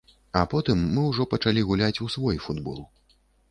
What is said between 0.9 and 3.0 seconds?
мы ўжо пачалі гуляць у свой футбол.